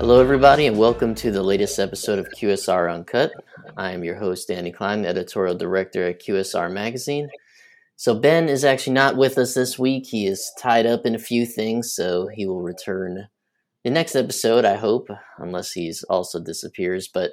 [0.00, 3.32] Hello, everybody, and welcome to the latest episode of QSR Uncut.
[3.76, 7.28] I am your host, Danny Klein, editorial director at QSR Magazine.
[7.96, 10.06] So, Ben is actually not with us this week.
[10.06, 13.28] He is tied up in a few things, so he will return
[13.84, 17.06] the next episode, I hope, unless he's also disappears.
[17.06, 17.32] But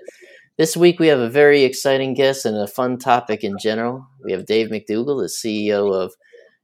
[0.58, 4.06] this week we have a very exciting guest and a fun topic in general.
[4.26, 6.12] We have Dave McDougall, the CEO of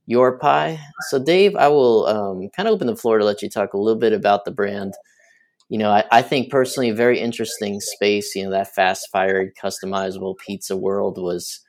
[0.06, 0.82] Your Pie.
[1.08, 3.78] So, Dave, I will um, kind of open the floor to let you talk a
[3.78, 4.96] little bit about the brand
[5.70, 8.36] you know, I, I, think personally a very interesting space.
[8.36, 11.62] You know, that fast fired, customizable pizza world was,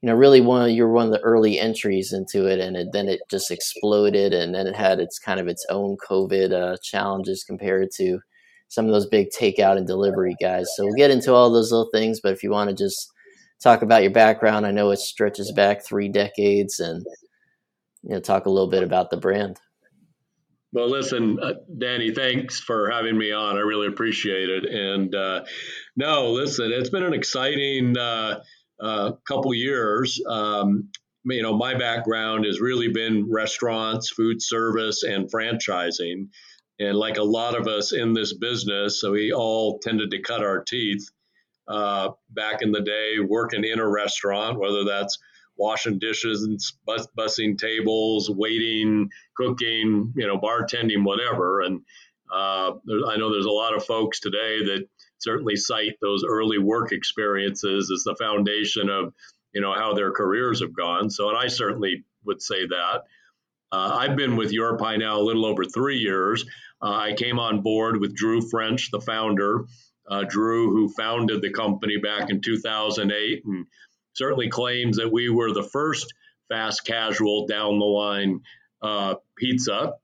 [0.00, 2.88] you know, really one of you're one of the early entries into it, and it,
[2.92, 6.76] then it just exploded, and then it had its kind of its own COVID uh,
[6.82, 8.20] challenges compared to
[8.68, 10.68] some of those big takeout and delivery guys.
[10.76, 13.12] So we'll get into all those little things, but if you want to just
[13.60, 17.04] talk about your background, I know it stretches back three decades, and
[18.02, 19.60] you know, talk a little bit about the brand.
[20.72, 23.56] Well, listen, uh, Danny, thanks for having me on.
[23.56, 24.64] I really appreciate it.
[24.66, 25.44] And uh,
[25.96, 28.40] no, listen, it's been an exciting uh,
[28.80, 30.20] uh couple years.
[30.28, 30.90] Um,
[31.24, 36.28] you know, my background has really been restaurants, food service, and franchising.
[36.78, 40.42] And like a lot of us in this business, so we all tended to cut
[40.42, 41.10] our teeth
[41.68, 45.18] uh, back in the day working in a restaurant, whether that's
[45.60, 51.60] washing dishes and bus- bussing tables, waiting, cooking, you know, bartending, whatever.
[51.60, 51.82] And
[52.32, 52.72] uh,
[53.08, 57.90] I know there's a lot of folks today that certainly cite those early work experiences
[57.90, 59.12] as the foundation of,
[59.52, 61.10] you know, how their careers have gone.
[61.10, 63.02] So, and I certainly would say that.
[63.70, 66.44] Uh, I've been with Pie now a little over three years.
[66.82, 69.66] Uh, I came on board with Drew French, the founder.
[70.08, 73.66] Uh, Drew, who founded the company back in 2008 and
[74.20, 76.12] certainly claims that we were the first
[76.50, 78.40] fast casual down the line
[78.82, 79.94] uh, pizza.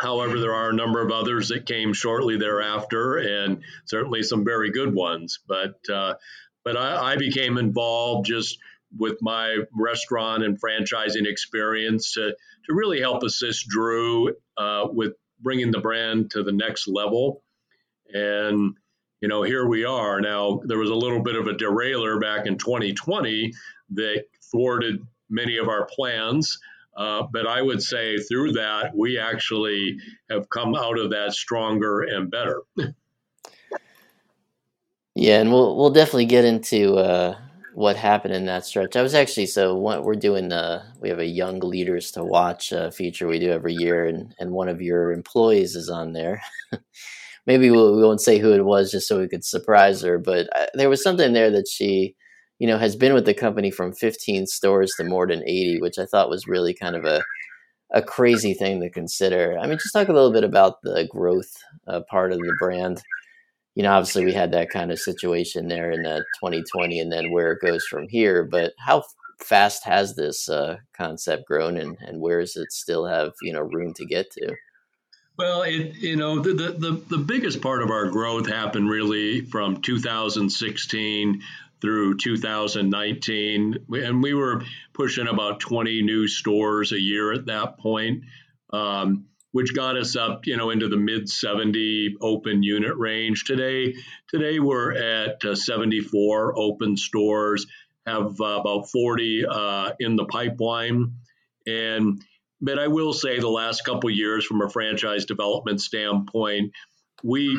[0.00, 4.70] However, there are a number of others that came shortly thereafter, and certainly some very
[4.70, 5.40] good ones.
[5.48, 6.14] But uh,
[6.64, 8.58] but I, I, became involved just
[8.96, 15.72] with my restaurant and franchising experience to to really help assist Drew uh, with bringing
[15.72, 17.42] the brand to the next level.
[18.12, 18.76] And
[19.26, 20.20] you know, here we are.
[20.20, 23.52] Now, there was a little bit of a derailer back in 2020
[23.94, 24.22] that
[24.52, 26.60] thwarted many of our plans.
[26.96, 29.96] Uh, but I would say through that, we actually
[30.30, 32.62] have come out of that stronger and better.
[35.16, 37.36] yeah, and we'll we'll definitely get into uh,
[37.74, 38.94] what happened in that stretch.
[38.94, 40.52] I was actually so what we're doing.
[40.52, 44.36] Uh, we have a young leaders to watch uh, feature we do every year, and
[44.38, 46.40] and one of your employees is on there.
[47.46, 50.18] maybe we'll, we won't say who it was just so we could surprise her.
[50.18, 52.14] But I, uh, there was something there that she,
[52.58, 55.98] you know, has been with the company from 15 stores to more than 80, which
[55.98, 57.22] I thought was really kind of a
[57.92, 59.58] a crazy thing to consider.
[59.58, 61.50] I mean, just talk a little bit about the growth
[61.86, 63.02] uh, part of the brand.
[63.74, 67.30] You know, obviously we had that kind of situation there in uh, 2020, and then
[67.30, 68.44] where it goes from here.
[68.44, 69.04] But how
[69.40, 73.62] fast has this uh, concept grown, and, and where does it still have you know
[73.62, 74.54] room to get to?
[75.38, 79.82] Well, it, you know, the, the, the biggest part of our growth happened really from
[79.82, 81.42] 2016
[81.82, 83.86] through 2019.
[83.92, 84.62] And we were
[84.94, 88.24] pushing about 20 new stores a year at that point,
[88.72, 93.44] um, which got us up, you know, into the mid 70 open unit range.
[93.44, 93.94] Today,
[94.28, 97.66] today we're at uh, 74 open stores,
[98.06, 101.16] have uh, about 40 uh, in the pipeline.
[101.66, 102.22] And
[102.60, 106.72] but I will say the last couple years, from a franchise development standpoint,
[107.22, 107.58] we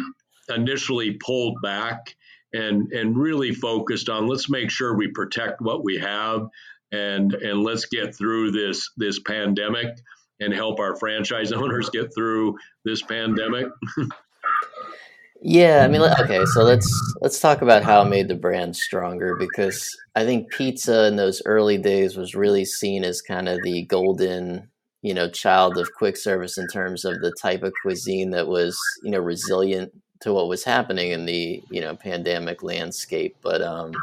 [0.49, 2.15] initially pulled back
[2.53, 6.47] and and really focused on let's make sure we protect what we have
[6.91, 9.97] and and let's get through this this pandemic
[10.39, 13.67] and help our franchise owners get through this pandemic.
[15.41, 16.89] yeah, I mean, okay, so let's
[17.21, 21.41] let's talk about how it made the brand stronger because I think pizza in those
[21.45, 24.69] early days was really seen as kind of the golden
[25.07, 28.77] you know child of quick service in terms of the type of cuisine that was
[29.03, 29.89] you know resilient
[30.19, 33.37] to what was happening in the you know pandemic landscape.
[33.41, 33.93] But um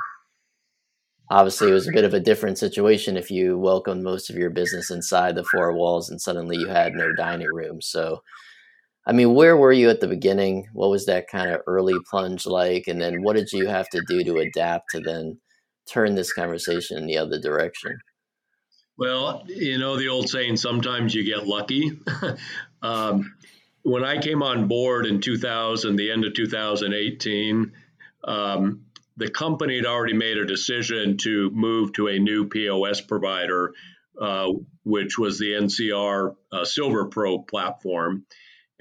[1.31, 4.51] obviously it was a bit of a different situation if you welcomed most of your
[4.51, 7.83] business inside the four walls and suddenly you had no dining room.
[7.83, 8.23] So
[9.07, 10.67] i mean where were you at the beginning?
[10.73, 12.85] What was that kind of early plunge like?
[12.89, 15.39] And then what did you have to do to adapt to then
[15.87, 17.99] turn this conversation in the other direction
[18.97, 21.99] well, you know the old saying, sometimes you get lucky.
[22.83, 23.35] um,
[23.83, 27.73] when I came on board in 2000, the end of 2018,
[28.25, 28.85] um,
[29.17, 33.75] the company had already made a decision to move to a new POS provider,
[34.21, 34.51] uh,
[34.85, 38.25] which was the NCR uh, Silver Pro platform.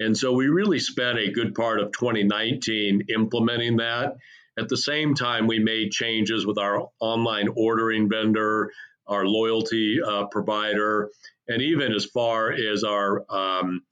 [0.00, 4.16] And so we really spent a good part of 2019 implementing that.
[4.58, 8.70] At the same time, we made changes with our online ordering vendor,
[9.06, 11.10] our loyalty uh, provider,
[11.48, 13.82] and even as far as our um,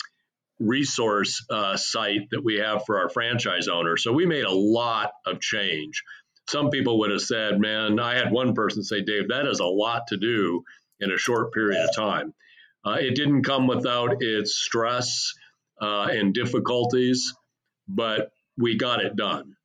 [0.59, 4.03] resource uh, site that we have for our franchise owners.
[4.03, 6.03] So we made a lot of change.
[6.49, 9.67] Some people would have said, man, I had one person say, Dave, that is a
[9.67, 10.63] lot to do
[11.01, 12.35] in a short period of time.
[12.85, 15.33] Uh, it didn't come without its stress
[15.81, 17.35] uh, and difficulties,
[17.89, 19.57] but we got it done.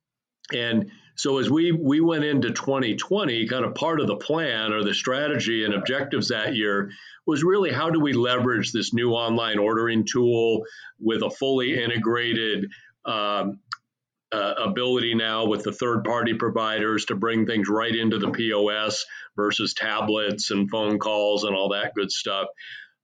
[0.52, 4.84] And so as we we went into 2020, kind of part of the plan or
[4.84, 6.92] the strategy and objectives that year
[7.26, 10.62] was really how do we leverage this new online ordering tool
[11.00, 12.66] with a fully integrated
[13.04, 13.58] um,
[14.30, 19.04] uh, ability now with the third party providers to bring things right into the POS
[19.34, 22.46] versus tablets and phone calls and all that good stuff.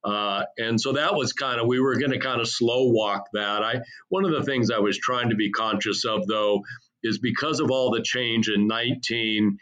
[0.05, 3.25] Uh, and so that was kind of we were going to kind of slow walk
[3.32, 3.64] that.
[3.64, 6.62] I one of the things I was trying to be conscious of though
[7.05, 9.59] is because of all the change in 19,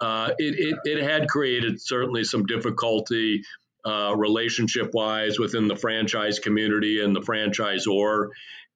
[0.00, 3.42] uh, it, it, it had created certainly some difficulty
[3.84, 8.28] uh, relationship wise within the franchise community and the franchisor.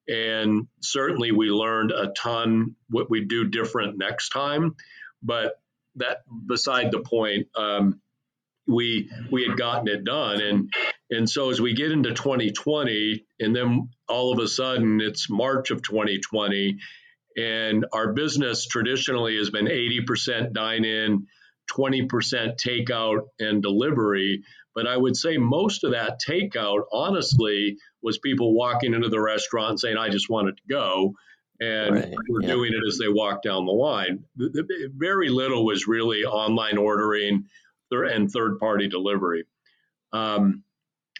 [0.08, 4.74] And certainly we learned a ton what we do different next time.
[5.22, 5.60] But
[5.96, 8.00] that beside the point, um,
[8.68, 10.72] we we had gotten it done and
[11.10, 15.70] and so as we get into 2020 and then all of a sudden it's March
[15.70, 16.78] of 2020
[17.38, 21.26] and our business traditionally has been 80% dine in
[21.70, 22.08] 20%
[22.56, 24.42] takeout and delivery
[24.74, 29.70] but I would say most of that takeout honestly was people walking into the restaurant
[29.70, 31.14] and saying I just wanted to go
[31.60, 32.14] and right.
[32.28, 32.48] we're yeah.
[32.48, 34.24] doing it as they walk down the line
[34.96, 37.44] very little was really online ordering
[37.90, 39.44] and third party delivery.
[40.12, 40.62] Um,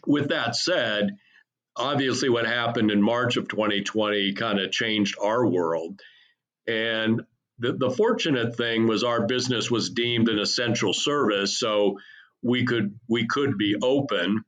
[0.06, 1.16] with that said,
[1.78, 6.00] obviously, what happened in March of 2020 kind of changed our world.
[6.66, 7.22] And
[7.58, 11.98] the, the fortunate thing was our business was deemed an essential service, so
[12.42, 14.44] we could we could be open.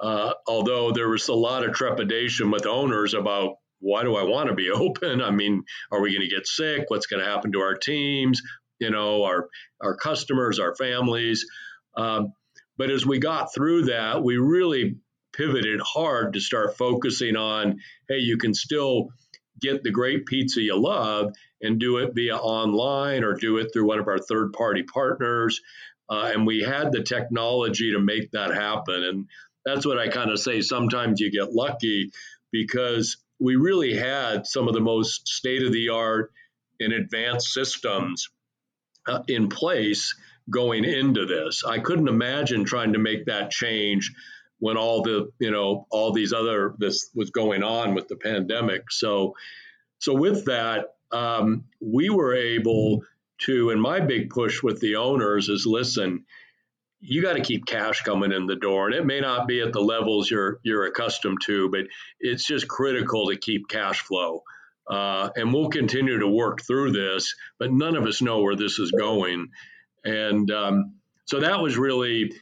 [0.00, 4.48] Uh, although there was a lot of trepidation with owners about why do I want
[4.48, 5.20] to be open?
[5.20, 6.84] I mean, are we going to get sick?
[6.88, 8.40] What's going to happen to our teams?
[8.78, 9.48] You know, our
[9.80, 11.46] our customers, our families.
[11.96, 12.32] Um,
[12.76, 14.96] but as we got through that, we really
[15.36, 19.08] pivoted hard to start focusing on hey, you can still
[19.60, 21.32] get the great pizza you love
[21.62, 25.60] and do it via online or do it through one of our third party partners.
[26.10, 29.02] Uh, and we had the technology to make that happen.
[29.02, 29.26] And
[29.64, 32.10] that's what I kind of say sometimes you get lucky
[32.52, 36.30] because we really had some of the most state of the art
[36.80, 38.28] and advanced systems
[39.08, 40.14] uh, in place
[40.50, 41.64] going into this.
[41.64, 44.12] I couldn't imagine trying to make that change
[44.64, 48.90] when all the you know all these other this was going on with the pandemic.
[48.90, 49.34] So
[49.98, 53.02] so with that, um, we were able
[53.40, 53.68] to.
[53.68, 56.24] And my big push with the owners is listen.
[56.98, 59.74] You got to keep cash coming in the door, and it may not be at
[59.74, 61.84] the levels you're you're accustomed to, but
[62.18, 64.44] it's just critical to keep cash flow.
[64.88, 68.78] Uh, and we'll continue to work through this, but none of us know where this
[68.78, 69.48] is going.
[70.04, 70.94] And um,
[71.26, 72.32] so that was really,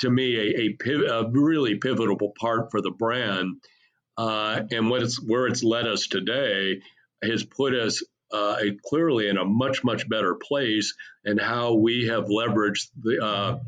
[0.00, 3.56] to me, a, a, a really pivotal part for the brand.
[4.18, 6.80] Uh, and what it's where it's led us today
[7.22, 8.56] has put us uh,
[8.86, 10.94] clearly in a much much better place
[11.24, 13.58] and how we have leveraged the uh,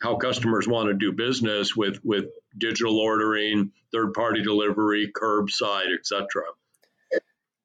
[0.00, 6.26] how customers want to do business with with digital ordering, third party delivery, curbside, etc.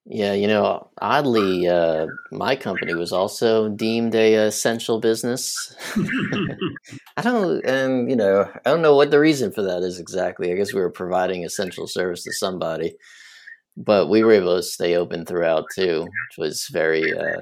[0.08, 5.75] Yeah, you know, oddly, uh, my company was also deemed a essential business.
[7.17, 10.51] I don't, and you know, I don't know what the reason for that is exactly.
[10.51, 12.95] I guess we were providing essential service to somebody,
[13.77, 17.41] but we were able to stay open throughout too, which was very, uh,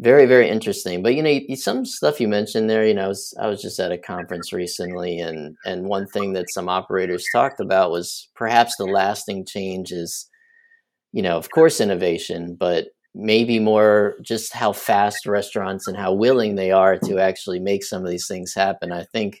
[0.00, 1.02] very, very interesting.
[1.02, 2.86] But you know, some stuff you mentioned there.
[2.86, 6.32] You know, I was I was just at a conference recently, and and one thing
[6.34, 10.28] that some operators talked about was perhaps the lasting change is
[11.12, 16.54] you know, of course, innovation, but maybe more just how fast restaurants and how willing
[16.54, 18.92] they are to actually make some of these things happen.
[18.92, 19.40] I think,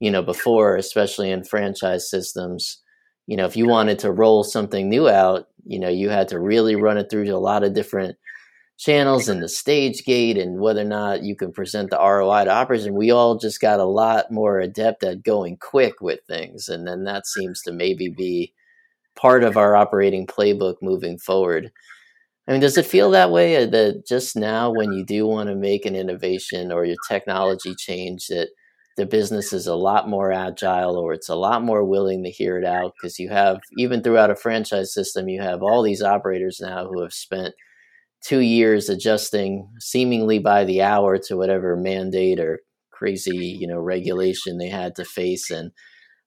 [0.00, 2.78] you know, before, especially in franchise systems,
[3.26, 6.40] you know, if you wanted to roll something new out, you know, you had to
[6.40, 8.16] really run it through a lot of different
[8.78, 12.50] channels and the stage gate and whether or not you can present the ROI to
[12.50, 12.86] operators.
[12.86, 16.68] And we all just got a lot more adept at going quick with things.
[16.68, 18.52] And then that seems to maybe be
[19.14, 21.72] part of our operating playbook moving forward.
[22.48, 25.48] I mean, does it feel that way uh, that just now, when you do want
[25.48, 28.50] to make an innovation or your technology change, that
[28.96, 32.56] the business is a lot more agile or it's a lot more willing to hear
[32.58, 32.92] it out?
[33.00, 37.02] Because you have even throughout a franchise system you have all these operators now who
[37.02, 37.54] have spent
[38.22, 42.60] two years adjusting seemingly by the hour to whatever mandate or
[42.90, 45.70] crazy you know regulation they had to face and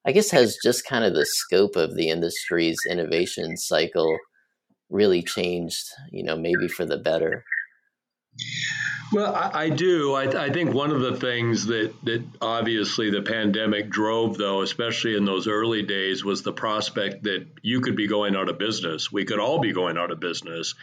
[0.05, 4.17] i guess has just kind of the scope of the industry's innovation cycle
[4.89, 7.43] really changed you know maybe for the better
[9.11, 10.13] well, I, I do.
[10.13, 15.15] I, I, think one of the things that that obviously the pandemic drove, though, especially
[15.15, 19.11] in those early days, was the prospect that you could be going out of business.
[19.11, 20.75] We could all be going out of business,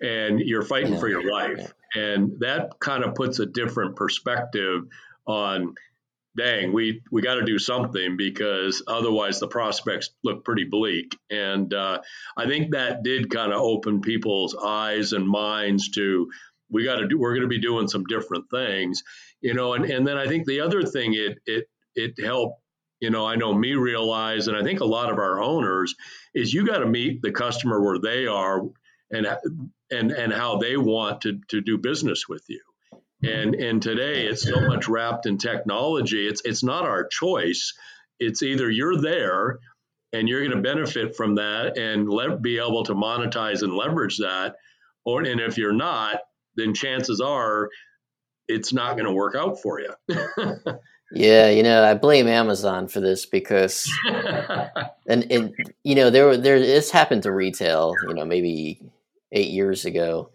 [0.00, 1.00] and you're fighting yeah.
[1.00, 4.84] for your life, and that kind of puts a different perspective
[5.26, 5.74] on.
[6.36, 11.18] Dang, we we got to do something because otherwise the prospects look pretty bleak.
[11.30, 12.00] And uh,
[12.38, 16.30] I think that did kind of open people's eyes and minds to
[16.72, 19.02] we got to do we're going to be doing some different things
[19.40, 22.60] you know and, and then i think the other thing it it it helped
[23.00, 25.94] you know i know me realize and i think a lot of our owners
[26.34, 28.62] is you got to meet the customer where they are
[29.10, 29.26] and
[29.90, 32.60] and and how they want to to do business with you
[33.22, 37.72] and and today it's so much wrapped in technology it's it's not our choice
[38.18, 39.58] it's either you're there
[40.12, 44.18] and you're going to benefit from that and le- be able to monetize and leverage
[44.18, 44.56] that
[45.04, 46.18] or and if you're not
[46.56, 47.68] then chances are
[48.48, 49.92] it's not going to work out for you.
[51.12, 53.90] yeah, you know, I blame Amazon for this because,
[55.06, 58.80] and, and you know, there there this happened to retail, you know, maybe
[59.32, 60.30] eight years ago.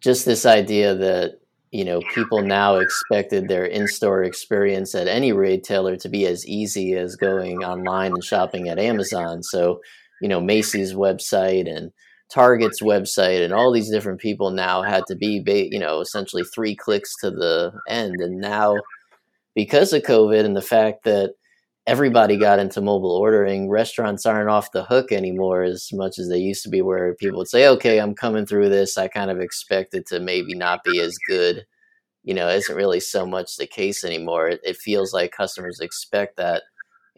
[0.00, 1.40] Just this idea that
[1.76, 6.94] you know people now expected their in-store experience at any retailer to be as easy
[6.94, 9.42] as going online and shopping at Amazon.
[9.42, 9.80] So,
[10.22, 11.92] you know, Macy's website and
[12.32, 16.74] Target's website and all these different people now had to be, you know, essentially three
[16.74, 18.22] clicks to the end.
[18.22, 18.76] And now,
[19.54, 21.34] because of COVID and the fact that
[21.86, 26.38] everybody got into mobile ordering, restaurants aren't off the hook anymore as much as they
[26.38, 28.98] used to be, where people would say, okay, I'm coming through this.
[28.98, 31.64] I kind of expect it to maybe not be as good.
[32.24, 34.48] You know, isn't really so much the case anymore.
[34.48, 36.64] It, it feels like customers expect that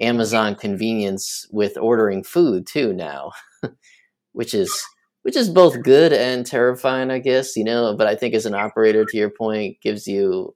[0.01, 3.33] Amazon convenience with ordering food too now,
[4.33, 4.85] which is
[5.23, 7.95] which is both good and terrifying, I guess, you know.
[7.97, 10.55] But I think as an operator, to your point, gives you,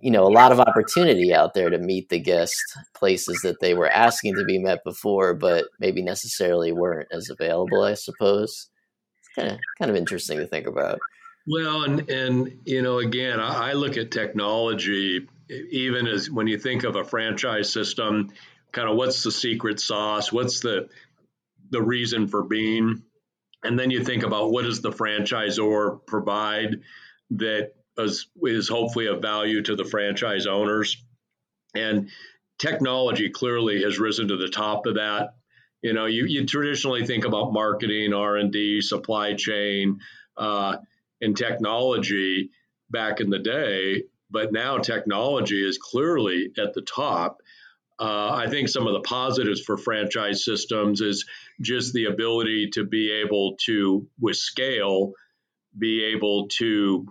[0.00, 2.62] you know, a lot of opportunity out there to meet the guest
[2.94, 7.82] places that they were asking to be met before, but maybe necessarily weren't as available.
[7.82, 8.68] I suppose
[9.20, 10.98] it's kind of kind of interesting to think about.
[11.46, 16.58] Well, and and you know, again, I, I look at technology even as when you
[16.58, 18.32] think of a franchise system,
[18.72, 20.32] kind of what's the secret sauce?
[20.32, 20.88] What's the
[21.70, 23.02] the reason for being?
[23.64, 26.82] And then you think about what does the franchisor provide
[27.30, 30.96] that is, is hopefully of value to the franchise owners.
[31.74, 32.10] And
[32.58, 35.34] technology clearly has risen to the top of that.
[35.82, 40.00] You know, you, you traditionally think about marketing, R and D, supply chain,
[40.36, 40.76] uh,
[41.20, 42.50] and technology
[42.90, 47.38] back in the day, but now technology is clearly at the top.
[48.00, 51.26] Uh, I think some of the positives for franchise systems is
[51.60, 55.12] just the ability to be able to, with scale,
[55.76, 57.06] be able to,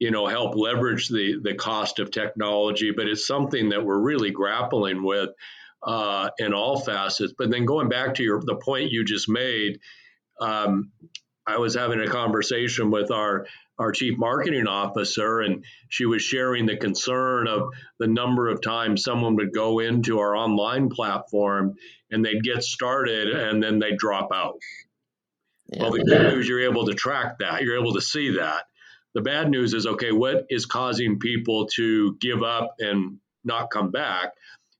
[0.00, 2.90] you know, help leverage the the cost of technology.
[2.90, 5.30] But it's something that we're really grappling with
[5.82, 7.34] uh, in all facets.
[7.38, 9.78] But then going back to your the point you just made,
[10.40, 10.90] um,
[11.46, 13.46] I was having a conversation with our
[13.78, 19.04] our chief marketing officer, and she was sharing the concern of the number of times
[19.04, 21.74] someone would go into our online platform
[22.10, 24.56] and they'd get started and then they'd drop out.
[25.68, 25.82] Yeah.
[25.82, 28.64] Well, the good news, you're able to track that, you're able to see that.
[29.14, 33.90] The bad news is okay, what is causing people to give up and not come
[33.90, 34.32] back?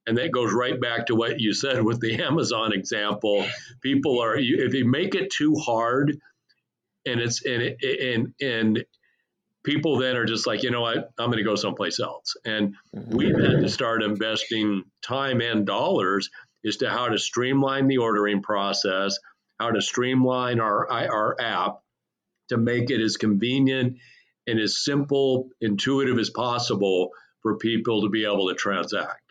[0.06, 3.46] And that goes right back to what you said with the Amazon example.
[3.82, 6.18] People are, if you make it too hard,
[7.06, 8.84] and it's and and and
[9.62, 12.75] people then are just like you know what i'm going to go someplace else and
[12.94, 13.16] mm-hmm.
[13.16, 16.30] we've had to start investing time and dollars
[16.66, 19.18] as to how to streamline the ordering process
[19.58, 21.80] how to streamline our our app
[22.49, 23.96] to make it as convenient
[24.50, 27.11] and as simple intuitive as possible
[27.42, 29.30] for people to be able to transact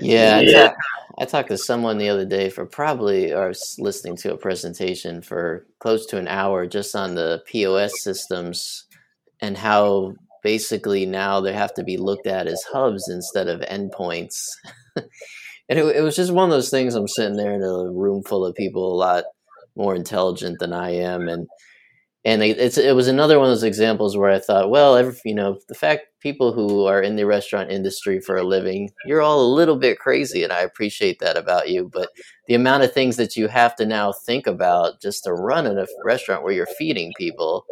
[0.00, 0.74] yeah, yeah.
[1.18, 5.66] I talked to someone the other day for probably, or listening to a presentation for
[5.78, 8.86] close to an hour just on the POS systems
[9.40, 14.34] and how basically now they have to be looked at as hubs instead of endpoints.
[14.96, 16.94] and it, it, was just one of those things.
[16.94, 19.24] I'm sitting there in a room full of people a lot
[19.76, 21.46] more intelligent than I am, and
[22.26, 25.58] and it was another one of those examples where I thought, well, every, you know,
[25.68, 29.54] the fact people who are in the restaurant industry for a living, you're all a
[29.54, 31.90] little bit crazy, and I appreciate that about you.
[31.92, 32.08] But
[32.48, 35.78] the amount of things that you have to now think about just to run in
[35.78, 37.66] a restaurant where you're feeding people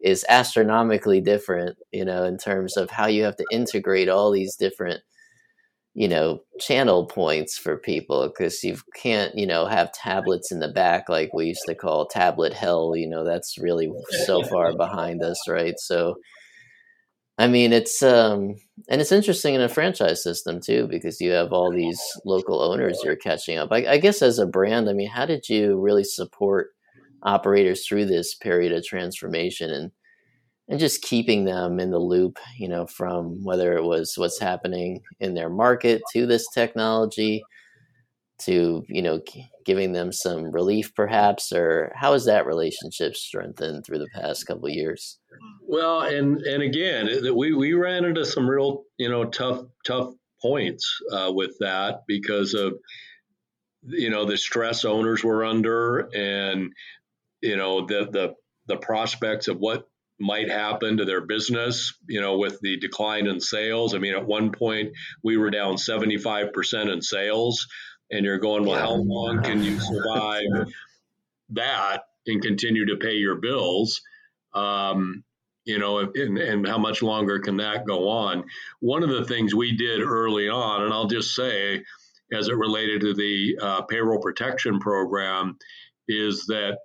[0.00, 4.56] is astronomically different, you know, in terms of how you have to integrate all these
[4.56, 5.00] different
[5.94, 10.68] you know channel points for people because you can't you know have tablets in the
[10.68, 13.90] back like we used to call tablet hell you know that's really
[14.26, 15.74] so far behind us right?
[15.78, 16.16] So
[17.38, 18.54] i mean it's um
[18.88, 23.00] and it's interesting in a franchise system too because you have all these local owners
[23.04, 23.70] you're catching up.
[23.72, 26.68] I, I guess as a brand i mean how did you really support
[27.22, 29.70] operators through this period of transformation?
[29.70, 29.92] And
[30.68, 35.00] and just keeping them in the loop, you know, from whether it was what's happening
[35.20, 37.42] in their market to this technology
[38.40, 39.20] to, you know,
[39.64, 44.68] giving them some relief perhaps, or how has that relationship strengthened through the past couple
[44.68, 45.18] years?
[45.62, 50.88] Well, and, and again, we, we ran into some real, you know, tough, tough points
[51.12, 52.74] uh, with that because of,
[53.84, 56.72] you know, the stress owners were under and,
[57.42, 58.34] you know, the, the,
[58.66, 59.88] the prospects of what
[60.22, 63.94] might happen to their business, you know, with the decline in sales.
[63.94, 67.66] I mean, at one point we were down 75% in sales,
[68.10, 70.72] and you're going, well, how long can you survive
[71.50, 74.00] that and continue to pay your bills?
[74.54, 75.24] Um,
[75.64, 78.44] you know, and, and how much longer can that go on?
[78.80, 81.82] One of the things we did early on, and I'll just say,
[82.32, 85.58] as it related to the uh, payroll protection program,
[86.08, 86.78] is that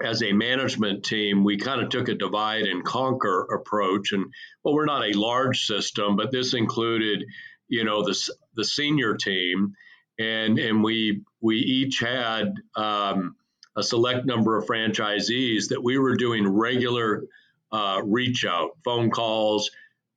[0.00, 4.12] as a management team, we kind of took a divide and conquer approach.
[4.12, 4.32] And
[4.62, 7.24] well, we're not a large system, but this included,
[7.68, 8.16] you know, the
[8.54, 9.74] the senior team,
[10.18, 13.36] and and we we each had um,
[13.76, 17.24] a select number of franchisees that we were doing regular
[17.72, 19.70] uh, reach out, phone calls,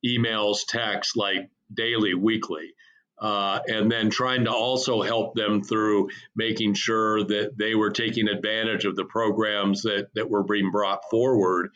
[0.05, 2.74] emails, texts, like daily, weekly
[3.19, 8.27] uh, and then trying to also help them through making sure that they were taking
[8.27, 11.69] advantage of the programs that, that were being brought forward.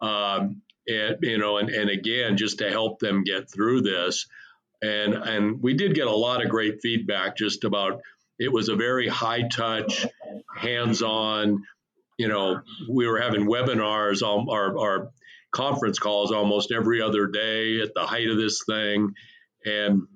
[0.00, 4.26] Um, and, you know, and, and again, just to help them get through this.
[4.82, 8.00] And, and we did get a lot of great feedback just about
[8.38, 10.06] it was a very high touch,
[10.56, 11.62] hands on,
[12.18, 15.10] you know, we were having webinars, our, our
[15.52, 19.14] conference calls almost every other day at the height of this thing.
[19.64, 20.08] And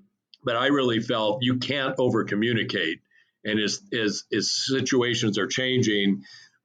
[0.46, 3.00] but I really felt you can't over communicate.
[3.44, 6.22] And as, as, as situations are changing,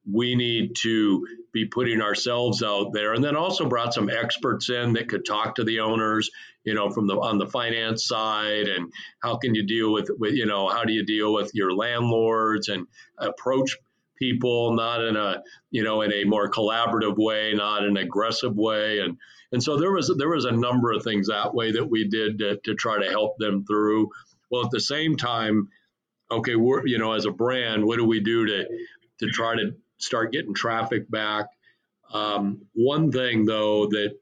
[0.10, 4.94] we need to be putting ourselves out there and then also brought some experts in
[4.94, 6.32] that could talk to the owners
[6.64, 8.92] you know from the on the finance side and
[9.22, 12.68] how can you deal with with you know how do you deal with your landlords
[12.68, 12.88] and
[13.20, 13.78] approach
[14.18, 19.02] people not in a you know in a more collaborative way not an aggressive way
[19.02, 19.18] and
[19.52, 22.40] and so there was there was a number of things that way that we did
[22.40, 24.10] to, to try to help them through.
[24.50, 25.70] Well, at the same time,
[26.30, 28.66] okay, we're you know as a brand, what do we do to
[29.20, 31.48] to try to start getting traffic back?
[32.14, 34.18] Um, one thing though that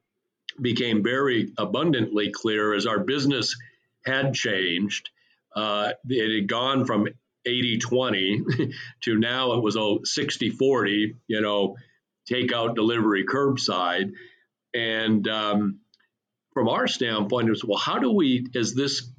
[0.61, 3.55] became very abundantly clear is our business
[4.05, 5.09] had changed.
[5.55, 7.07] Uh, it had gone from
[7.45, 8.43] 80 20
[9.01, 11.75] to now it was a 60 40, you know,
[12.29, 14.11] takeout, delivery, curbside.
[14.73, 15.79] And um,
[16.53, 19.11] from our standpoint, it was well, how do we, as this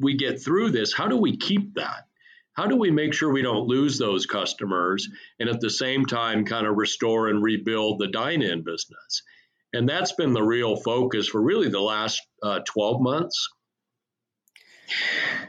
[0.00, 2.04] we get through this, how do we keep that?
[2.54, 5.08] How do we make sure we don't lose those customers
[5.40, 9.22] and at the same time kind of restore and rebuild the dine in business?
[9.72, 13.48] And that's been the real focus for really the last uh, 12 months.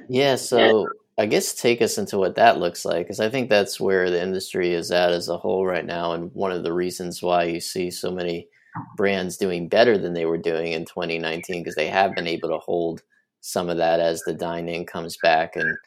[0.08, 3.82] Yeah, so I guess take us into what that looks like, because I think that's
[3.82, 6.14] where the industry is at as a whole right now.
[6.14, 8.48] And one of the reasons why you see so many
[8.96, 12.58] brands doing better than they were doing in 2019 because they have been able to
[12.58, 13.02] hold
[13.42, 15.78] some of that as the dine-in comes back and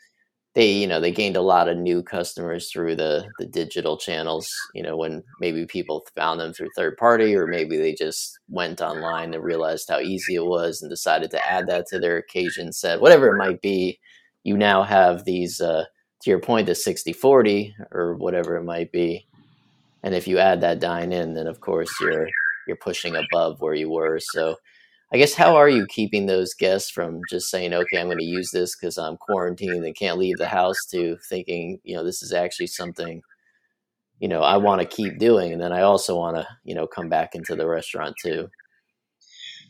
[0.57, 4.49] they you know they gained a lot of new customers through the the digital channels
[4.75, 8.81] you know when maybe people found them through third party or maybe they just went
[8.81, 12.73] online and realized how easy it was and decided to add that to their occasion
[12.73, 14.01] set whatever it might be.
[14.45, 15.85] You now have these uh,
[16.23, 19.27] to your point the 60 40 or whatever it might be
[20.03, 22.29] and if you add that dine in then of course you're
[22.67, 24.19] you're pushing above where you were.
[24.21, 24.57] So
[25.13, 28.25] I guess how are you keeping those guests from just saying, okay, I'm going to
[28.25, 32.23] use this because I'm quarantined and can't leave the house to thinking, you know, this
[32.23, 33.23] is actually something,
[34.19, 35.53] you know, I want to keep doing.
[35.53, 38.49] And then I also want to, you know, come back into the restaurant too.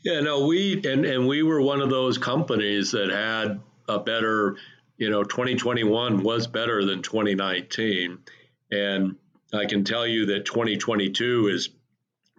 [0.04, 4.56] Yeah, no, we, and, and we were one of those companies that had a better,
[4.96, 8.18] you know, 2021 was better than 2019.
[8.70, 9.16] And
[9.52, 11.68] I can tell you that 2022 is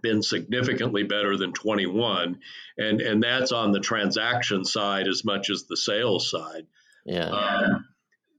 [0.02, 2.40] been significantly better than 21
[2.78, 6.68] and and that's on the transaction side as much as the sales side.
[7.06, 7.30] Yeah.
[7.30, 7.88] Um,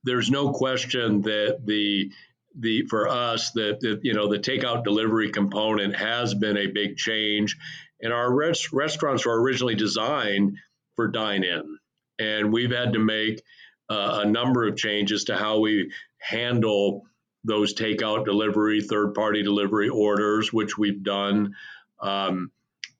[0.04, 2.12] there's no question that the
[2.58, 6.96] the for us that, that you know the takeout delivery component has been a big
[6.96, 7.56] change.
[8.00, 10.58] And our res- restaurants were originally designed
[10.94, 11.78] for dine in
[12.18, 13.42] and we've had to make
[13.88, 17.04] uh, a number of changes to how we handle
[17.44, 21.54] those takeout delivery, third party delivery orders, which we've done.
[22.00, 22.50] Um,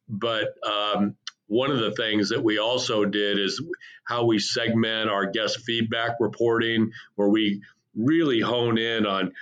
[0.09, 1.17] but um,
[1.49, 3.63] one of the things that we also did is
[4.05, 7.63] how we segment our guest feedback reporting, where we
[7.95, 9.33] really hone in on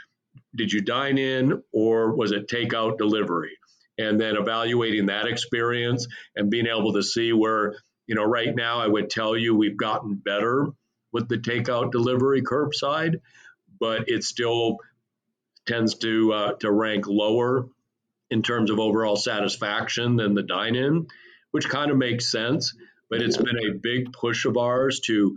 [0.55, 3.59] did you dine in or was it takeout delivery?
[3.99, 7.75] And then evaluating that experience and being able to see where,
[8.07, 10.69] you know, right now I would tell you we've gotten better
[11.13, 13.21] with the takeout delivery curbside,
[13.79, 14.79] but it still
[15.67, 17.67] tends to uh, to rank lower
[18.31, 21.07] in terms of overall satisfaction than the dine-in,
[21.53, 22.75] which kind of makes sense.
[23.09, 25.37] But it's been a big push of ours to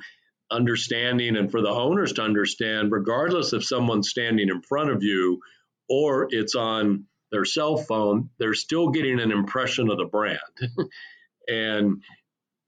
[0.49, 5.39] understanding and for the owners to understand, regardless if someone's standing in front of you
[5.87, 10.39] or it's on their cell phone, they're still getting an impression of the brand.
[11.47, 12.01] and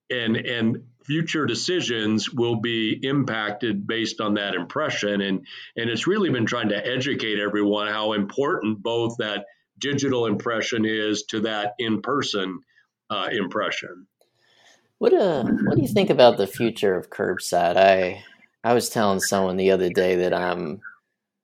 [0.10, 5.21] and and future decisions will be impacted based on that impression.
[5.21, 9.45] And and it's really been trying to educate everyone how important both that
[9.79, 12.59] digital impression is to that in-person
[13.09, 14.07] uh, impression.
[14.99, 17.75] What uh what do you think about the future of curbside?
[17.75, 18.23] I
[18.63, 20.81] i was telling someone the other day that i'm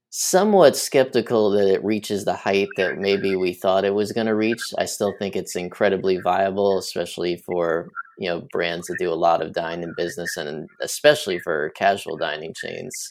[0.10, 4.34] somewhat skeptical that it reaches the height that maybe we thought it was going to
[4.36, 4.62] reach.
[4.78, 9.42] I still think it's incredibly viable especially for you know brands that do a lot
[9.42, 13.10] of dining business and especially for casual dining chains.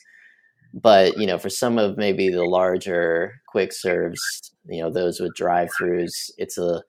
[0.75, 4.21] But you know for some of maybe the larger quick serves
[4.69, 6.83] you know those with drive throughs it's a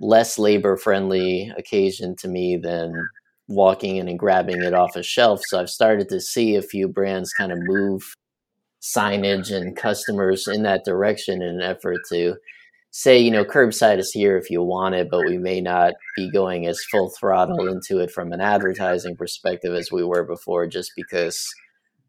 [0.00, 2.92] less labor friendly occasion to me than
[3.48, 5.42] walking in and grabbing it off a shelf.
[5.46, 8.02] So i've started to see a few brands kind of move
[8.82, 12.36] signage and customers in that direction in an effort to
[12.92, 16.30] say, you know, curbside is here if you want it, but we may not be
[16.30, 20.92] going as full throttle into it from an advertising perspective as we were before, just
[20.96, 21.46] because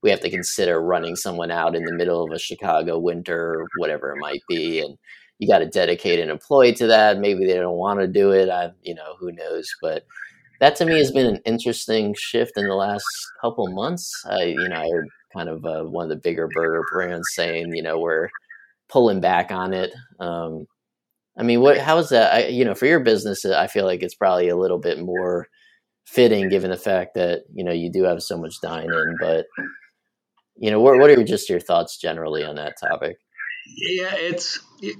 [0.02, 3.68] we have to consider running someone out in the middle of a Chicago winter or
[3.78, 4.80] whatever it might be.
[4.80, 4.98] And
[5.38, 7.20] you got to dedicate an employee to that.
[7.20, 8.50] Maybe they don't want to do it.
[8.50, 9.70] I, you know, who knows?
[9.82, 10.06] But
[10.60, 13.06] that to me has been an interesting shift in the last
[13.42, 14.12] couple months.
[14.28, 17.76] I, you know, I heard kind of uh, one of the bigger burger brands saying,
[17.76, 18.30] you know, we're
[18.92, 19.92] pulling back on it.
[20.20, 20.68] Um,
[21.38, 21.78] I mean, what?
[21.78, 22.34] How is that?
[22.34, 25.48] I, you know, for your business, I feel like it's probably a little bit more
[26.06, 29.16] fitting given the fact that you know you do have so much dine in.
[29.20, 29.46] But
[30.58, 33.18] you know, what what are just your thoughts generally on that topic?
[33.66, 34.60] Yeah, it's.
[34.82, 34.98] It,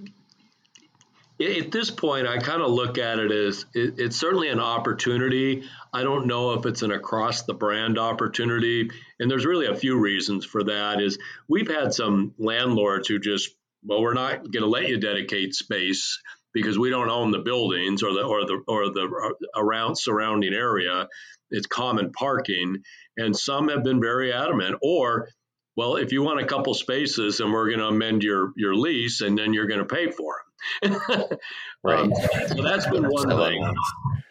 [1.40, 5.64] at this point, I kind of look at it as it, it's certainly an opportunity.
[5.92, 9.98] I don't know if it's an across the brand opportunity, and there's really a few
[9.98, 11.02] reasons for that.
[11.02, 11.18] Is
[11.50, 16.20] we've had some landlords who just well, we're not going to let you dedicate space
[16.54, 20.54] because we don't own the buildings or the or the or the uh, around surrounding
[20.54, 21.08] area.
[21.50, 22.78] It's common parking,
[23.18, 24.78] and some have been very adamant.
[24.82, 25.28] Or,
[25.76, 29.22] well, if you want a couple spaces, and we're going to amend your your lease,
[29.22, 30.36] and then you're going to pay for
[30.82, 31.00] them.
[31.84, 32.04] right.
[32.04, 32.14] Um,
[32.48, 33.74] so that's been one thing.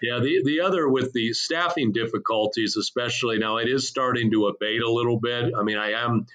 [0.03, 0.21] Yeah.
[0.21, 4.91] The the other with the staffing difficulties, especially now, it is starting to abate a
[4.91, 5.53] little bit.
[5.59, 6.27] I mean, I am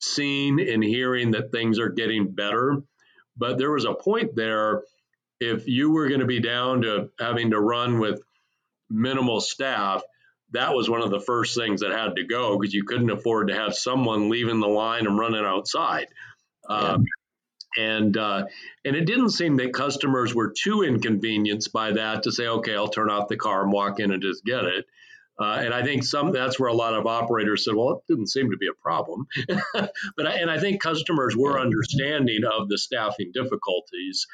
[0.00, 2.82] seeing and hearing that things are getting better.
[3.36, 4.82] But there was a point there,
[5.40, 8.20] if you were going to be down to having to run with
[8.90, 10.02] minimal staff,
[10.52, 13.48] that was one of the first things that had to go because you couldn't afford
[13.48, 16.08] to have someone leaving the line and running outside.
[16.68, 16.76] Yeah.
[16.76, 17.04] Um,
[17.76, 18.46] and uh,
[18.84, 22.88] and it didn't seem that customers were too inconvenienced by that to say, okay, I'll
[22.88, 24.86] turn off the car and walk in and just get it.
[25.40, 28.26] Uh, and I think some that's where a lot of operators said, well, it didn't
[28.26, 29.26] seem to be a problem.
[29.72, 34.26] but I, and I think customers were understanding of the staffing difficulties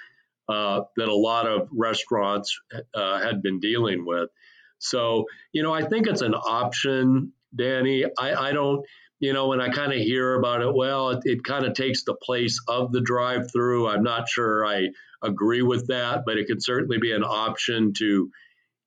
[0.48, 2.58] uh, that a lot of restaurants
[2.92, 4.30] uh, had been dealing with.
[4.78, 8.04] So, you know, I think it's an option, Danny.
[8.18, 8.84] I, I don't,
[9.20, 12.02] you know, when I kind of hear about it, well, it, it kind of takes
[12.02, 13.88] the place of the drive through.
[13.88, 14.88] I'm not sure I
[15.22, 18.30] agree with that, but it could certainly be an option to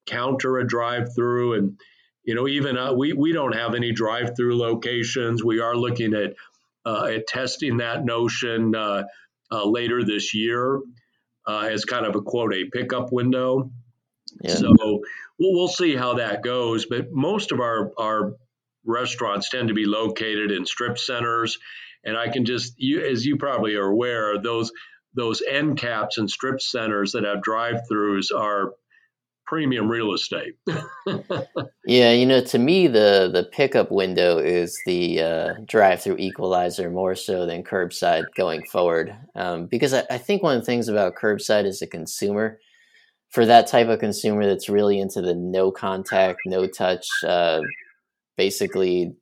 [0.06, 1.54] counter a drive through.
[1.54, 1.80] And,
[2.30, 5.44] you know, even uh, we we don't have any drive-through locations.
[5.44, 6.36] We are looking at
[6.86, 9.06] uh, at testing that notion uh,
[9.52, 10.80] uh later this year
[11.48, 13.72] uh, as kind of a quote a pickup window.
[14.44, 14.54] Yeah.
[14.54, 15.00] So we'll,
[15.40, 16.86] we'll see how that goes.
[16.86, 18.34] But most of our our
[18.86, 21.58] restaurants tend to be located in strip centers,
[22.04, 24.72] and I can just you as you probably are aware those
[25.16, 28.74] those end caps and strip centers that have drive-throughs are
[29.50, 30.54] premium real estate.
[31.88, 37.16] yeah, you know, to me, the the pickup window is the uh, drive-through equalizer more
[37.16, 39.16] so than curbside going forward.
[39.36, 42.60] Um, because I, I, think one of the things about curbside as a consumer,
[43.32, 47.62] for that type of consumer that's really into the no contact, no touch, uh,
[48.38, 49.14] basically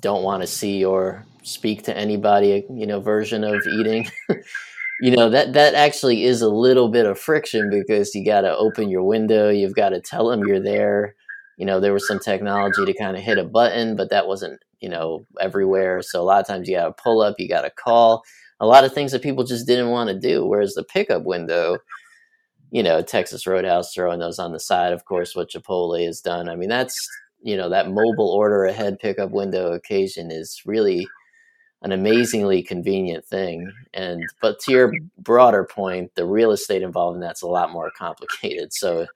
[0.00, 4.08] don't want to see or speak to anybody, you know, version of eating.
[5.00, 8.56] you know that that actually is a little bit of friction because you got to
[8.56, 11.14] open your window you've got to tell them you're there.
[11.56, 14.60] You know there was some technology to kind of hit a button but that wasn't
[14.80, 16.02] you know everywhere.
[16.02, 18.22] So a lot of times you got to pull up you got to call.
[18.60, 20.44] A lot of things that people just didn't want to do.
[20.44, 21.78] Whereas the pickup window
[22.70, 26.48] you know texas roadhouse throwing those on the side of course what chipotle has done.
[26.48, 27.08] I mean that's
[27.42, 31.06] you know that mobile order ahead pickup window occasion is really
[31.82, 33.72] an amazingly convenient thing.
[33.94, 37.90] And but to your broader point, the real estate involved in that's a lot more
[37.96, 38.72] complicated.
[38.72, 39.06] So,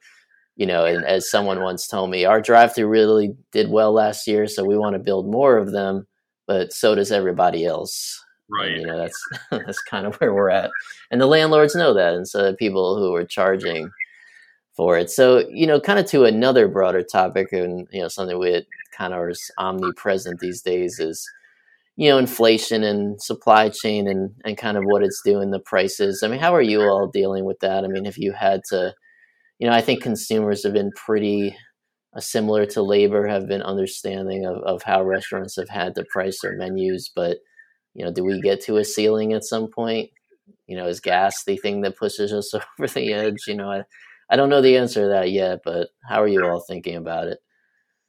[0.56, 4.46] you know, and as someone once told me, our drive-through really did well last year,
[4.46, 6.06] so we want to build more of them.
[6.46, 8.22] But so does everybody else.
[8.50, 8.72] Right.
[8.72, 10.70] And, you know, that's that's kind of where we're at,
[11.10, 13.90] and the landlords know that, and so the people who are charging
[14.74, 15.10] for it.
[15.10, 18.64] So, you know, kind of to another broader topic, and you know, something we
[18.96, 21.28] kind of is omnipresent these days is
[21.96, 26.22] you know inflation and supply chain and and kind of what it's doing the prices.
[26.24, 27.84] I mean how are you all dealing with that?
[27.84, 28.94] I mean have you had to
[29.58, 31.56] you know i think consumers have been pretty
[32.16, 36.40] uh, similar to labor have been understanding of, of how restaurants have had to price
[36.42, 37.38] their menus but
[37.94, 40.10] you know do we get to a ceiling at some point?
[40.66, 43.46] You know is gas the thing that pushes us over the edge?
[43.46, 43.82] You know i,
[44.30, 47.28] I don't know the answer to that yet but how are you all thinking about
[47.28, 47.38] it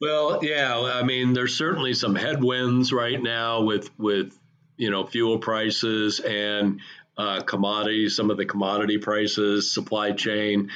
[0.04, 4.38] well, yeah, I mean, there's certainly some headwinds right now with with
[4.76, 6.82] you know fuel prices and
[7.16, 10.70] uh, commodities, some of the commodity prices, supply chain.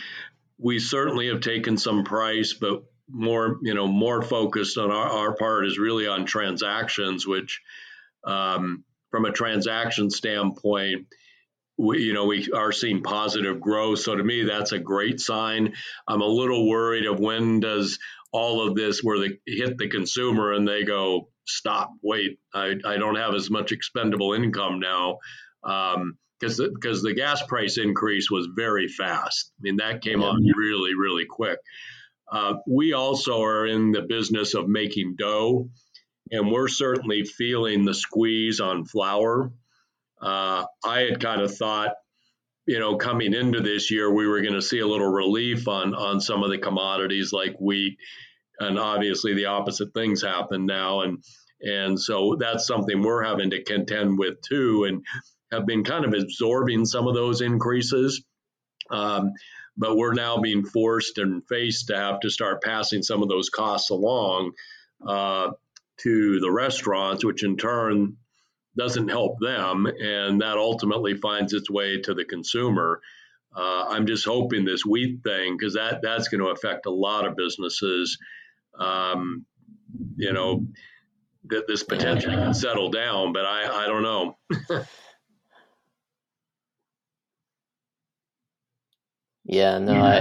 [0.57, 5.35] We certainly have taken some price, but more you know more focused on our, our
[5.35, 7.61] part is really on transactions, which
[8.25, 11.07] um, from a transaction standpoint.
[11.81, 14.01] We, you know, we are seeing positive growth.
[14.01, 15.75] So to me, that's a great sign.
[16.09, 18.01] I'm a little worried of when does
[18.33, 22.97] all of this where they hit the consumer and they go, stop, wait, I, I
[22.97, 25.19] don't have as much expendable income now.
[25.63, 26.57] because um, because
[27.03, 29.53] the, the gas price increase was very fast.
[29.59, 31.59] I mean, that came on really, really quick.
[32.31, 35.71] Uh, we also are in the business of making dough,
[36.31, 39.51] and we're certainly feeling the squeeze on flour.
[40.21, 41.95] Uh, I had kind of thought
[42.69, 45.95] you know, coming into this year, we were going to see a little relief on
[45.95, 47.97] on some of the commodities like wheat,
[48.61, 51.25] and obviously the opposite things happen now, and
[51.63, 55.03] and so that's something we're having to contend with too, and
[55.51, 58.23] have been kind of absorbing some of those increases.
[58.91, 59.33] Um,
[59.79, 63.49] but we're now being forced and faced to have to start passing some of those
[63.49, 64.53] costs along
[65.07, 65.53] uh,
[66.03, 68.19] to the restaurants, which in turn
[68.79, 73.01] doesn't help them, and that ultimately finds its way to the consumer.
[73.55, 77.27] Uh, I'm just hoping this wheat thing, because that that's going to affect a lot
[77.27, 78.19] of businesses.
[78.79, 79.45] Um,
[80.17, 80.67] you know,
[81.47, 84.39] that this potentially can settle down, but I I don't know.
[89.45, 90.21] yeah, no, I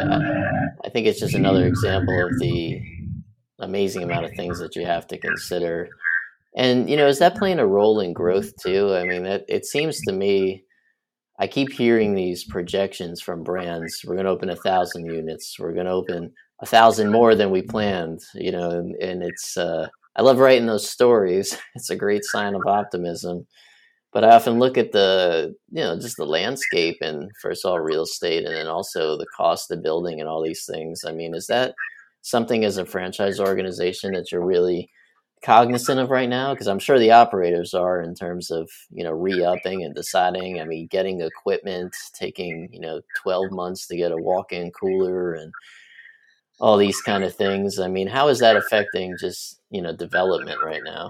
[0.84, 2.82] I think it's just another example of the
[3.60, 5.89] amazing amount of things that you have to consider
[6.58, 8.93] and you know, is that playing a role in growth too?
[8.96, 10.63] I mean, it, it seems to me.
[11.39, 14.04] I keep hearing these projections from brands.
[14.04, 15.58] We're going to open a thousand units.
[15.60, 18.22] We're going to open a thousand more than we planned.
[18.34, 19.56] You know, and, and it's.
[19.56, 21.56] Uh, I love writing those stories.
[21.76, 23.46] It's a great sign of optimism.
[24.12, 27.80] But I often look at the, you know, just the landscape and first of all
[27.80, 31.04] real estate, and then also the cost of building and all these things.
[31.06, 31.76] I mean, is that
[32.24, 34.89] something as a franchise organization that you're really
[35.43, 36.54] cognizant of right now?
[36.54, 40.60] Because I'm sure the operators are in terms of you know re-upping and deciding.
[40.60, 45.54] I mean, getting equipment, taking you know 12 months to get a walk-in cooler and
[46.60, 47.80] all these kind of things.
[47.80, 51.10] I mean, how is that affecting just you know development right now?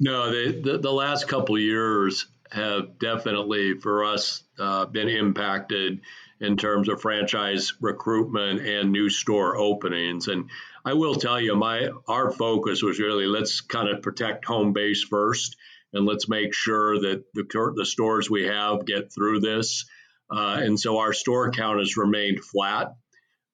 [0.00, 6.00] No, the the, last couple years have definitely for us uh, been impacted
[6.40, 10.28] in terms of franchise recruitment and new store openings.
[10.28, 10.48] And
[10.88, 15.04] I will tell you, my our focus was really let's kind of protect home base
[15.04, 15.54] first,
[15.92, 19.84] and let's make sure that the the stores we have get through this.
[20.30, 22.94] Uh, and so our store count has remained flat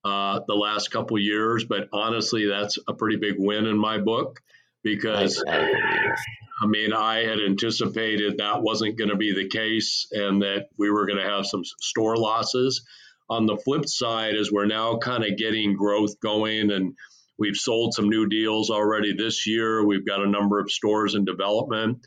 [0.04, 4.40] uh, the last couple years, but honestly, that's a pretty big win in my book.
[4.84, 10.68] because I, mean, I had anticipated that wasn't going to be the case and that
[10.78, 12.84] we were going to have some store losses.
[13.30, 16.94] On the flip side, as we're now kind of getting growth going and
[17.38, 21.24] we've sold some new deals already this year, we've got a number of stores in
[21.24, 21.98] development.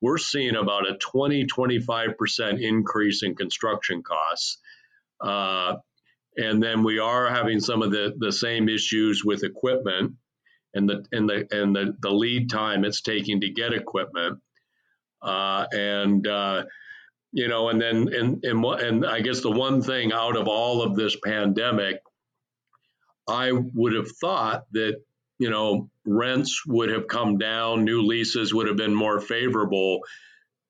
[0.00, 4.58] We're seeing about a 20, 25% increase in construction costs.
[5.20, 5.76] Uh,
[6.36, 10.14] and then we are having some of the, the same issues with equipment
[10.74, 14.40] and the and the and the, the lead time it's taking to get equipment.
[15.22, 16.64] Uh, and uh,
[17.32, 20.82] you know, and then and, and and I guess the one thing out of all
[20.82, 22.02] of this pandemic,
[23.28, 25.00] I would have thought that
[25.38, 30.00] you know rents would have come down, new leases would have been more favorable.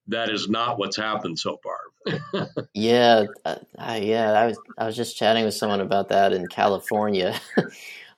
[0.09, 2.49] That is not what's happened so far.
[2.75, 3.57] yeah, uh,
[4.01, 4.33] yeah.
[4.33, 7.39] I was I was just chatting with someone about that in California.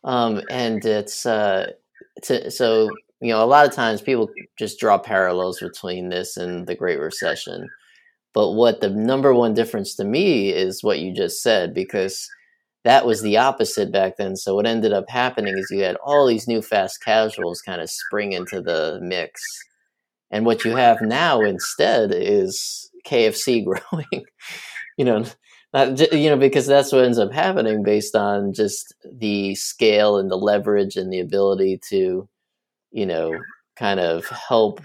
[0.05, 1.73] Um, and it's uh,
[2.25, 6.67] to, so you know a lot of times people just draw parallels between this and
[6.67, 7.71] the Great Recession.
[8.35, 12.29] But what the number one difference to me is what you just said because
[12.85, 14.37] that was the opposite back then.
[14.37, 17.91] So what ended up happening is you had all these new fast casuals kind of
[17.91, 19.43] spring into the mix.
[20.31, 24.25] And what you have now instead is KFC growing.
[24.99, 25.25] you know,
[25.73, 30.31] not, you know, because that's what ends up happening based on just the scale and
[30.31, 32.29] the leverage and the ability to,
[32.93, 33.33] you know,
[33.77, 34.81] kind of help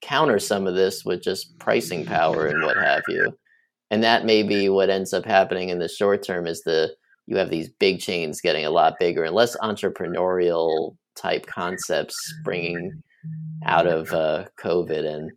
[0.00, 3.36] counter some of this with just pricing power and what have you.
[3.90, 6.94] And that may be what ends up happening in the short term is the
[7.26, 13.02] you have these big chains getting a lot bigger and less entrepreneurial type concepts springing
[13.64, 15.06] out of uh, COVID.
[15.06, 15.32] And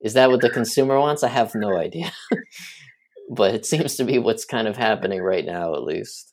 [0.00, 1.22] is that what the consumer wants?
[1.22, 2.12] I have no idea.
[3.30, 6.32] but it seems to be what's kind of happening right now, at least.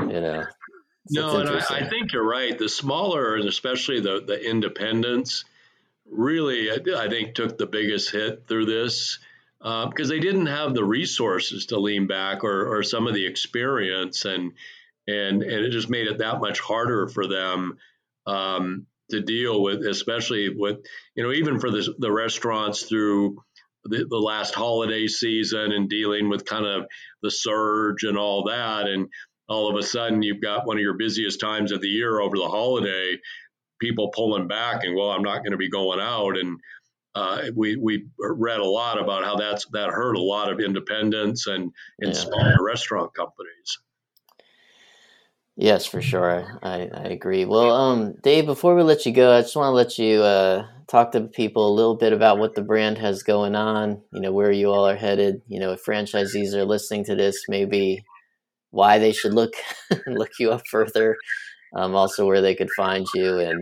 [0.00, 0.44] You know.
[1.10, 2.56] no, and I, I, think you're right.
[2.56, 5.44] The smaller, and especially the the independents,
[6.08, 9.18] really, I, I think took the biggest hit through this
[9.60, 13.26] because uh, they didn't have the resources to lean back or, or some of the
[13.26, 14.52] experience, and
[15.06, 17.78] and and it just made it that much harder for them
[18.26, 20.78] um, to deal with, especially with
[21.14, 23.38] you know even for the the restaurants through
[23.84, 26.86] the, the last holiday season and dealing with kind of
[27.22, 28.86] the surge and all that.
[28.86, 29.08] And
[29.48, 32.36] all of a sudden, you've got one of your busiest times of the year over
[32.36, 33.16] the holiday,
[33.80, 36.36] people pulling back and, well, I'm not going to be going out.
[36.36, 36.60] And
[37.14, 41.46] uh, we we read a lot about how that's that hurt a lot of independents
[41.46, 42.20] and and yeah.
[42.20, 43.78] smaller restaurant companies.
[45.60, 46.60] Yes, for sure.
[46.62, 47.44] I, I agree.
[47.44, 50.68] Well, um, Dave, before we let you go, I just want to let you uh,
[50.86, 54.30] talk to people a little bit about what the brand has going on, you know,
[54.30, 55.42] where you all are headed.
[55.48, 58.04] You know, if franchisees are listening to this, maybe
[58.70, 59.54] why they should look
[60.06, 61.16] look you up further.
[61.74, 63.60] Um, also where they could find you and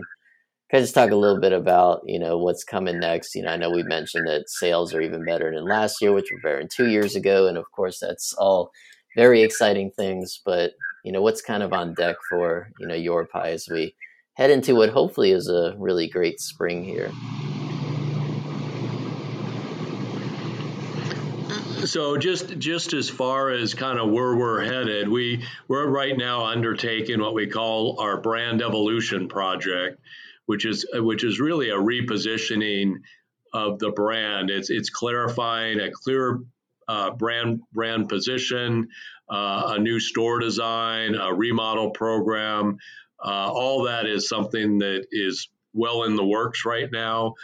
[0.69, 3.35] can I just talk a little bit about, you know, what's coming next?
[3.35, 6.29] You know, I know we mentioned that sales are even better than last year, which
[6.31, 7.47] were better than two years ago.
[7.47, 8.71] And of course that's all
[9.15, 10.71] very exciting things, but
[11.05, 13.95] you know, what's kind of on deck for, you know, your pie as we
[14.33, 17.11] head into what hopefully is a really great spring here.
[21.85, 26.45] So just just as far as kind of where we're headed, we we're right now
[26.45, 30.01] undertaking what we call our brand evolution project,
[30.47, 32.95] which is which is really a repositioning
[33.53, 34.49] of the brand.
[34.49, 36.39] It's it's clarifying a clear
[36.87, 38.87] uh, brand brand position,
[39.29, 42.77] uh, a new store design, a remodel program,
[43.23, 47.35] uh, all that is something that is well in the works right now.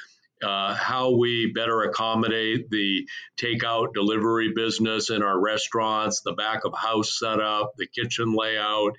[0.41, 6.73] Uh, how we better accommodate the takeout delivery business in our restaurants, the back of
[6.75, 8.91] house setup, the kitchen layout.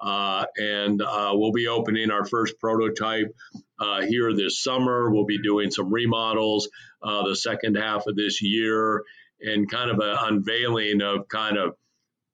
[0.00, 3.34] Uh, and uh, we'll be opening our first prototype
[3.80, 5.10] uh, here this summer.
[5.10, 6.68] We'll be doing some remodels
[7.02, 9.04] uh, the second half of this year
[9.40, 11.74] and kind of an unveiling of kind of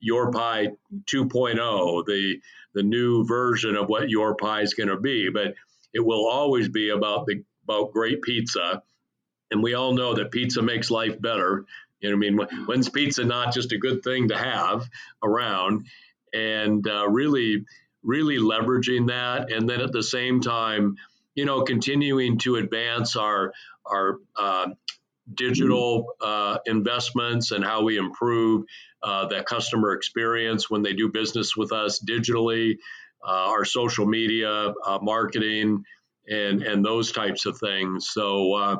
[0.00, 0.68] your Pie
[1.12, 2.40] 2.0, the
[2.74, 5.28] the new version of what Your Pie is going to be.
[5.30, 5.54] But
[5.92, 8.82] it will always be about the about great pizza,
[9.50, 11.64] and we all know that pizza makes life better.
[12.00, 14.88] You know, what I mean, when's pizza not just a good thing to have
[15.22, 15.86] around?
[16.32, 17.64] And uh, really,
[18.02, 20.96] really leveraging that, and then at the same time,
[21.34, 23.52] you know, continuing to advance our
[23.86, 24.68] our uh,
[25.32, 28.64] digital uh, investments and how we improve
[29.02, 32.78] uh, that customer experience when they do business with us digitally,
[33.26, 35.84] uh, our social media uh, marketing,
[36.28, 38.08] and and those types of things.
[38.08, 38.76] So, uh,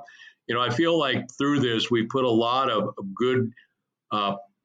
[0.46, 3.52] you know, I feel like through this we put a lot of good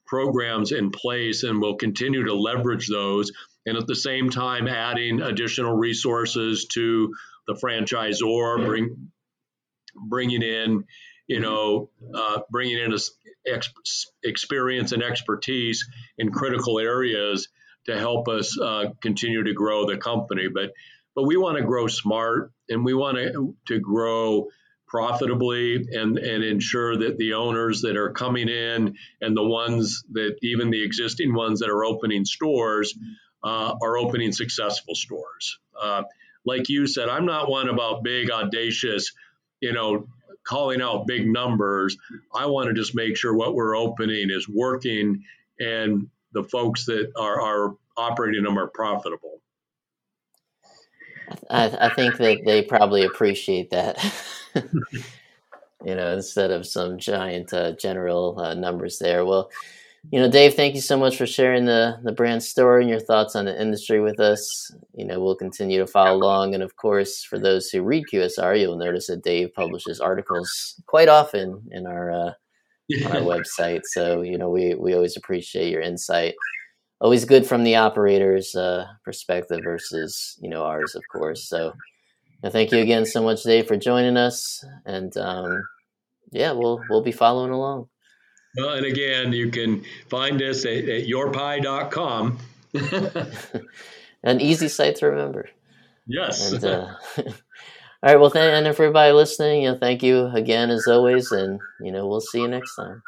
[0.07, 3.31] programs in place, and we'll continue to leverage those.
[3.65, 7.13] And at the same time, adding additional resources to
[7.47, 9.11] the franchisor, bring
[9.95, 10.85] bringing in,
[11.27, 12.93] you know, uh, bringing in
[13.45, 15.87] ex- experience and expertise
[16.17, 17.49] in critical areas
[17.87, 20.47] to help us uh, continue to grow the company.
[20.53, 20.71] But
[21.15, 24.47] but we want to grow smart and we want to to grow
[24.87, 30.37] profitably and, and ensure that the owners that are coming in and the ones that
[30.41, 32.97] even the existing ones that are opening stores
[33.43, 35.59] uh, are opening successful stores.
[35.79, 36.03] Uh,
[36.45, 39.11] like you said, I'm not one about big, audacious,
[39.59, 40.07] you know,
[40.43, 41.97] calling out big numbers.
[42.33, 45.23] I want to just make sure what we're opening is working
[45.59, 49.41] and the folks that are, are operating them are profitable.
[51.49, 53.97] I, I think that they probably appreciate that.
[54.55, 59.25] you know, instead of some giant uh, general uh, numbers there.
[59.25, 59.49] Well,
[60.11, 62.99] you know, Dave, thank you so much for sharing the the brand story and your
[62.99, 64.71] thoughts on the industry with us.
[64.93, 68.59] You know, we'll continue to follow along, and of course, for those who read QSR,
[68.59, 72.31] you'll notice that Dave publishes articles quite often in our uh,
[73.05, 73.81] on our website.
[73.85, 76.35] So, you know, we we always appreciate your insight.
[76.99, 81.47] Always good from the operator's uh, perspective versus you know ours, of course.
[81.47, 81.73] So,
[82.43, 85.63] thank you again so much, Dave, for joining us, and um,
[86.31, 87.87] yeah, we'll we'll be following along.
[88.57, 92.39] Well, and again, you can find us at, at yourpie.com.
[94.23, 95.49] An easy site to remember.
[96.07, 96.51] Yes.
[96.51, 97.25] And, uh, all
[98.01, 98.19] right.
[98.19, 102.07] Well, th- and everybody listening, you know, thank you again as always, and you know,
[102.07, 103.03] we'll see you next time.